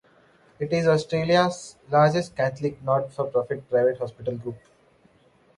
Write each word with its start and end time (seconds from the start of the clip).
It 0.57 0.73
is 0.73 0.87
Australia's 0.87 1.75
largest 1.91 2.35
Catholic 2.35 2.81
not-for-profit 2.81 3.69
private 3.69 3.99
hospital 3.99 4.35
group. 4.35 4.57